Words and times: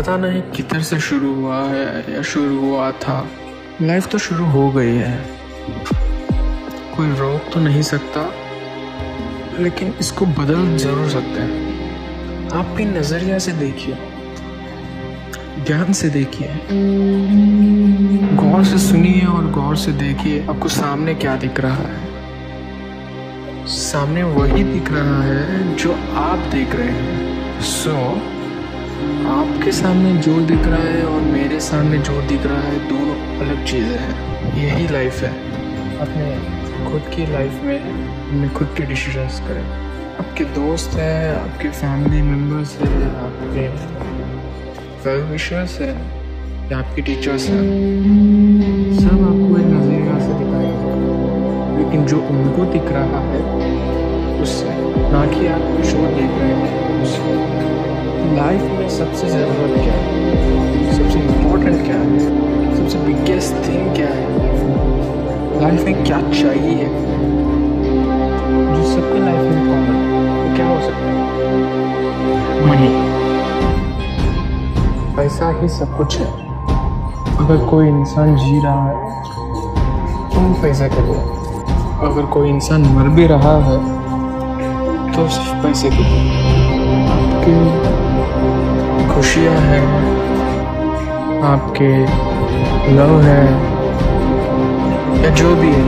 पता 0.00 0.16
नहीं 0.16 0.40
किधर 0.56 0.82
से 0.82 0.98
शुरू 1.00 1.34
हुआ 1.34 1.56
है 1.62 2.14
या 2.14 2.20
शुरू 2.22 2.58
हुआ 2.60 2.90
था। 3.00 3.16
लाइफ 3.82 4.06
तो 4.10 4.18
शुरू 4.18 4.44
हो 4.44 4.70
गई 4.72 4.94
है। 4.96 5.16
कोई 6.96 7.08
रोक 7.16 7.50
तो 7.54 7.60
नहीं 7.60 7.82
सकता 7.82 8.22
लेकिन 9.58 9.92
इसको 10.00 10.26
बदल 10.38 10.76
ज़रूर 10.76 11.08
सकते 11.08 11.40
हैं। 11.40 12.48
आप 12.50 12.72
भी 12.76 12.84
नज़रिया 12.84 13.38
से 13.38 13.52
देखिए 13.52 13.94
ध्यान 15.66 15.92
से 15.92 16.08
देखिए 16.08 16.48
गौर 18.36 18.64
से 18.64 18.78
सुनिए 18.88 19.26
और 19.26 19.50
गौर 19.52 19.76
से 19.76 19.92
देखिए 20.00 20.42
आपको 20.46 20.68
सामने 20.70 21.14
क्या 21.14 21.36
दिख 21.36 21.60
रहा 21.60 21.88
है। 21.92 23.66
सामने 23.76 24.22
वही 24.32 24.64
दिख 24.64 24.92
रहा 24.92 25.22
है 25.22 25.76
जो 25.76 25.92
आप 26.24 26.50
देख 26.52 26.74
रहे 26.74 26.88
हैं। 26.88 27.60
सो 27.60 27.90
so, 27.90 28.39
आपके 29.60 29.72
सामने 29.72 30.16
जो 30.16 30.40
दिख 30.40 30.66
रहा 30.66 30.82
है 30.82 31.04
और 31.04 31.20
मेरे 31.20 31.60
सामने 31.60 31.98
जो 31.98 32.22
दिख 32.22 32.46
रहा 32.46 32.60
है, 32.60 32.88
दोनों 32.88 33.38
अलग 33.38 33.64
चीज़ें 33.64 33.98
हैं। 34.00 34.54
यही 34.56 34.88
लाइफ 34.88 35.22
है। 35.22 35.28
अपने 35.98 36.38
खुद 36.90 37.02
की 37.16 37.32
लाइफ 37.32 37.62
में 37.62 37.80
अपने 37.80 38.48
खुद 38.48 38.74
के 38.76 38.82
डिसीजंस 38.82 39.40
करें। 39.40 39.64
आपके 40.18 40.44
दोस्त 40.44 40.94
हैं, 40.94 41.36
आपके 41.36 41.68
फैमिली 41.68 42.22
मेंबर्स 42.22 42.78
हैं, 42.80 43.16
आपके 43.16 43.68
वेल 45.10 45.24
विशर्स 45.32 45.80
हैं, 45.80 45.96
या 46.72 46.78
आपके 46.78 47.02
टीचर्स 47.02 47.48
हैं। 47.48 47.62
सब 48.98 49.12
आपको 49.12 49.58
एक 49.58 49.66
नज़रिया 49.66 50.18
से 50.18 50.44
दिखाएँगे। 50.44 51.84
लेकिन 51.84 52.06
जो 52.06 52.20
उनको 52.20 52.64
दिख 52.64 52.84
रहा 52.84 53.20
है, 53.20 53.42
उससे 54.42 54.68
ना 55.12 55.26
कि 55.26 55.46
आप 55.46 55.84
शो 55.84 56.06
देख 56.06 56.30
रहे 56.30 56.54
हैं, 56.54 57.02
उससे। 57.02 57.79
लाइफ 58.36 58.62
में 58.62 58.88
सबसे 58.88 59.28
ज़रूरत 59.28 59.74
क्या 59.74 59.94
है? 59.94 60.92
सबसे 60.92 61.18
इम्पोर्टेंट 61.18 61.84
क्या 61.84 61.96
है? 61.96 62.18
सबसे 62.76 62.98
बिगेस्ट 62.98 63.54
थिंग 63.66 63.94
क्या 63.94 64.08
है? 64.08 64.24
लाइफ 65.62 65.84
में 65.84 66.04
क्या 66.04 66.20
चाहिए? 66.20 66.84
जो 68.74 68.82
सबके 68.92 69.18
लाइफ 69.18 69.40
में 69.40 69.60
कॉमन 69.66 69.94
है 69.94 70.10
वो 70.34 70.54
क्या 70.56 70.68
हो 70.68 70.80
सकता 70.80 71.06
है? 71.06 71.14
मनी 72.66 72.92
पैसा 75.16 75.50
ही 75.60 75.68
सब 75.68 75.96
कुछ 75.96 76.18
है। 76.18 76.26
अगर 77.36 77.64
कोई 77.64 77.88
इंसान 77.88 78.36
जी 78.36 78.60
रहा 78.64 78.88
है 78.88 78.96
तो 80.30 80.62
पैसा 80.62 80.88
के 80.88 81.02
लिए 81.02 81.20
अगर 82.08 82.26
कोई 82.26 82.48
इंसान 82.48 82.82
मर 82.94 83.08
भी 83.16 83.26
रहा 83.26 83.56
है 83.64 83.78
तो 85.12 85.28
सिर्फ़ 85.28 85.62
पैसे 85.62 85.90
के 85.90 85.96
लिए 85.96 86.20
आपके 87.06 87.54
खुशियाँ 89.30 89.58
हैं। 89.62 89.82
आपके 91.46 91.88
लव 92.94 93.12
है 93.22 93.42
या 95.24 95.30
जो 95.40 95.54
भी 95.56 95.68
है। 95.68 95.84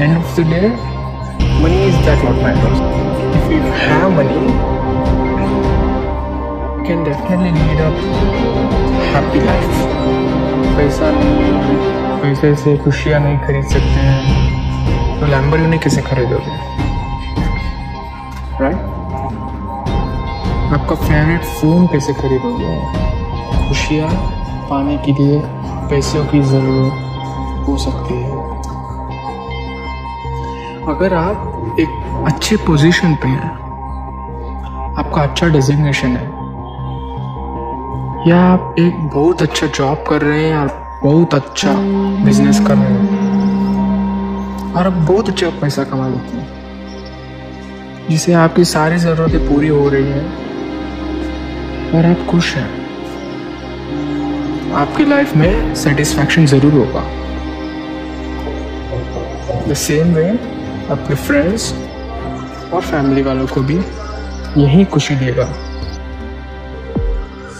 End 0.00 0.16
of 0.18 0.36
the 0.36 0.44
day 0.50 0.68
money 1.62 1.82
is 1.86 1.96
that 2.06 2.24
not 2.24 2.40
matters 2.44 2.80
if 3.36 3.52
you 3.52 3.58
have 3.80 4.08
money 4.16 4.40
can 6.86 7.04
definitely 7.04 7.50
lead 7.58 7.80
a 7.80 7.90
happy 9.10 9.44
life 9.44 9.68
पैसा 10.78 11.10
नहीं 11.18 11.76
पैसे 12.22 12.54
से 12.64 12.76
खुशियाँ 12.84 13.20
नहीं 13.20 13.38
खरीद 13.38 13.66
सकते 13.74 14.08
हैं। 14.08 15.20
तो 15.20 15.26
लैम्बोर्गिनी 15.26 15.78
कैसे 15.78 16.02
खरीदोगे? 16.10 16.56
आपका 20.68 20.94
फेवरेट 20.96 21.44
फ़ोन 21.58 21.86
कैसे 21.86 22.12
खरीदोगे 22.14 22.72
खुशियाँ 23.68 24.08
पाने 24.70 24.96
के 25.04 25.12
लिए 25.12 25.40
पैसों 25.90 26.24
की 26.24 26.40
ज़रूरत 26.42 27.66
हो 27.68 27.76
सकती 27.76 28.14
है। 28.14 28.36
अगर 30.86 31.14
आप 31.14 31.76
एक 31.80 32.24
अच्छे 32.26 32.56
पोजीशन 32.66 33.14
पे 33.22 33.28
हैं, 33.28 33.50
आपका 34.98 35.22
अच्छा 35.22 35.46
डेजिग्नेशन 35.46 36.16
है, 36.16 36.26
या 38.28 38.40
आप 38.42 38.74
एक 38.78 38.98
बहुत 39.14 39.42
अच्छा 39.42 39.66
जॉब 39.78 40.04
कर 40.08 40.22
रहे 40.22 40.42
हैं 40.44 40.56
और 40.56 40.68
बहुत 41.02 41.34
अच्छा 41.34 41.72
बिज़नेस 42.24 42.60
कर 42.66 42.74
रहे 42.74 42.92
हैं, 42.92 43.06
और 44.74 44.86
आप 44.86 45.06
बहुत 45.08 45.28
अच्छा 45.28 45.50
पैसा 45.60 45.84
कमा 45.84 46.08
लेते 46.08 46.36
हैं, 46.36 46.46
जिसे 48.10 48.32
आपकी 48.34 48.64
सारी 48.66 48.98
ज़रूरतें 48.98 49.48
पूरी 49.48 49.68
हो 49.68 49.88
रही 49.88 50.10
हैं 50.10 50.46
और 51.94 52.06
आप 52.06 52.26
खुश 52.30 52.54
हैं। 52.54 52.68
आपकी 54.76 55.04
लाइफ 55.04 55.34
में 55.36 55.74
सेटिस्फैक्शन 55.74 56.46
ज़रूर 56.46 56.72
होगा। 56.72 57.02
द 59.68 59.74
सेम 59.76 60.12
वे 60.14 60.28
अपने 60.90 61.16
फ्रेंड्स 61.16 61.72
और 62.74 62.80
फैमिली 62.82 63.22
वालों 63.22 63.46
को 63.46 63.60
भी 63.62 63.78
यही 64.56 64.84
खुशी 64.92 65.14
देगा। 65.16 65.46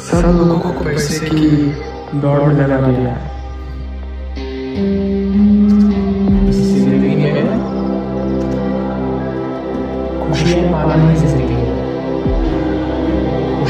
सब 0.02 0.26
लोगों 0.38 0.58
को 0.60 0.84
पैसे 0.84 1.26
की 1.26 1.48
दौड़ 2.20 2.42
में 2.42 2.66
लगा 2.66 2.86
दिया 2.88 3.14
है। 3.14 3.26
खुशियाँ 10.28 10.72
पाने 10.72 11.14
की 11.14 11.20
ज़िंदगी 11.20 11.67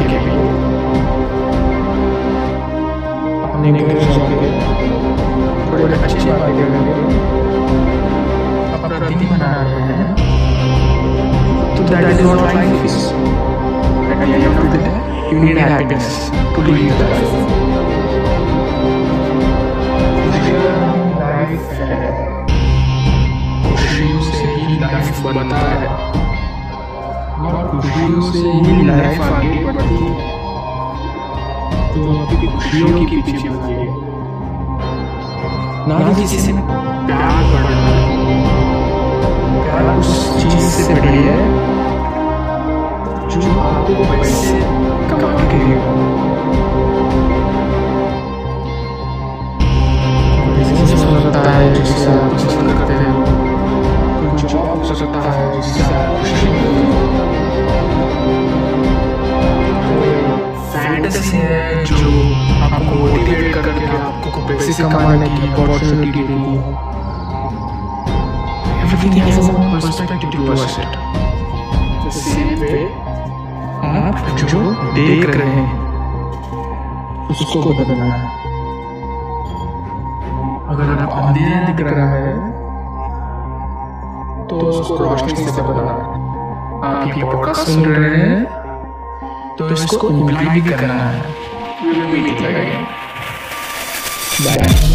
जाके। 0.00 0.32
थोड़े 5.68 5.94
अच्छी 5.94 6.28
बातें 6.30 6.66
अपना 8.74 8.98
दिन 9.08 9.20
बना 9.30 9.50
रहे 9.62 9.80
हैं। 9.90 10.08
तो 11.76 11.80
that 11.90 12.04
is 12.10 12.20
not 12.22 12.40
life 12.42 12.84
is 12.84 12.98
at 14.04 14.18
the 14.20 14.28
end 14.34 14.44
of 14.48 14.54
the 14.72 14.80
day 14.84 14.96
you 15.30 15.38
need 15.44 15.58
happiness 15.58 16.08
to 16.54 16.60
live 16.66 16.82
your 16.88 16.98
life 17.12 17.32
life 21.20 21.64
है। 21.80 21.96
खुशियों 23.64 24.20
से 24.30 24.46
ही 24.54 24.80
लाइफ 24.80 25.20
बनता 25.24 25.56
है। 25.56 26.23
और 27.44 27.66
खुशियों 27.70 28.20
से 28.32 28.38
ही 28.38 28.86
लाइफ 28.86 29.20
आगे 29.20 29.64
बढ़ती 29.64 29.94
है 29.94 30.12
तो 31.94 32.00
आपकी 32.18 32.46
खुशियों 32.46 33.04
के 33.06 33.16
पीछे 33.22 33.48
ना 35.88 35.96
किसी 36.14 36.38
से 36.38 36.52
प्यार 36.52 37.42
प्यार 39.64 39.98
उस 39.98 40.12
चीज़ 40.42 40.68
से 40.76 40.94
बड़ी 40.94 41.22
है 41.28 41.38
जो 43.30 43.60
आपको 43.60 43.92
पैसे 44.12 44.58
कमा 45.10 45.32
के 45.50 45.62
सकता 51.24 51.50
है, 51.50 51.74
जिसे 51.74 52.06
आप 52.06 52.32
पसंद 52.32 52.70
करते 52.70 52.92
हैं। 52.92 53.23
पैसे 64.74 64.90
कमाने 64.90 65.26
की 65.30 65.48
अपॉर्चुनिटी 65.48 66.22
देती 66.28 66.52
है 66.52 66.62
everything 68.84 69.12
has 69.24 69.38
a 69.40 69.52
perspective 69.74 70.30
towards 70.30 70.78
it 70.78 70.96
the 72.04 72.10
same 72.14 72.48
way 72.60 72.80
आप 73.88 74.16
जो 74.40 74.62
देख 74.94 75.22
रहे 75.26 75.50
हैं, 75.50 75.68
उसको 77.30 77.58
बदलना 77.62 78.08
है। 78.14 78.26
अगर 80.72 80.86
आप 81.04 81.10
अंधेरा 81.20 81.60
दिख 81.70 81.86
रहा 81.90 82.08
है 82.16 82.34
तो 84.48 84.54
उसको 84.72 84.96
रोशनी 85.04 85.34
से 85.36 85.62
बदलना 85.62 85.92
है। 85.92 86.04
आप 86.90 86.98
ये 87.06 87.22
पॉडकास्ट 87.22 87.62
सुन 87.70 87.84
रहे 87.84 88.10
हैं 88.16 88.42
तो 89.56 89.62
इसको 89.78 90.04
इम्प्लाई 90.10 90.48
भी 90.50 90.68
करना 90.68 90.98
है। 91.04 91.18
Bye. 94.42 94.93